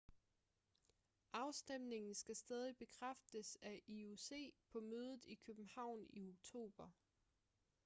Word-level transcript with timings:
afstemningen 1.33 2.13
skal 2.13 2.35
stadig 2.35 2.77
bekræftes 2.77 3.55
af 3.61 3.83
ioc 3.87 4.31
på 4.73 4.79
mødet 4.79 5.25
i 5.25 5.35
københavn 5.35 6.07
i 6.13 6.27
oktober 6.29 6.89